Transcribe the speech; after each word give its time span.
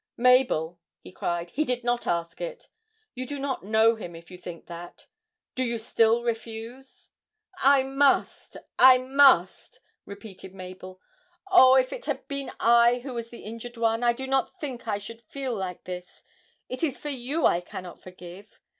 'Mabel,' 0.17 0.79
he 1.03 1.11
cried, 1.11 1.51
'he 1.51 1.63
did 1.63 1.83
not 1.83 2.07
ask 2.07 2.41
it 2.41 2.69
you 3.13 3.23
do 3.27 3.37
not 3.37 3.61
know 3.63 3.93
him 3.93 4.15
if 4.15 4.31
you 4.31 4.37
think 4.39 4.65
that. 4.65 5.05
Do 5.53 5.63
you 5.63 5.77
still 5.77 6.23
refuse?' 6.23 7.09
'I 7.61 7.83
must, 7.83 8.57
I 8.79 8.97
must,' 8.97 9.79
repeated 10.07 10.55
Mabel. 10.55 10.99
'Oh, 11.51 11.75
if 11.75 11.93
it 11.93 12.05
had 12.05 12.27
been 12.27 12.51
I 12.59 13.01
who 13.03 13.13
was 13.13 13.29
the 13.29 13.43
injured 13.43 13.77
one, 13.77 14.01
I 14.03 14.11
do 14.13 14.25
not 14.25 14.59
think 14.59 14.87
I 14.87 14.97
should 14.97 15.21
feel 15.21 15.55
like 15.55 15.83
this; 15.83 16.23
it 16.67 16.81
is 16.81 16.97
for 16.97 17.09
you 17.09 17.45
I 17.45 17.61
cannot 17.61 18.01
forgive. 18.01 18.57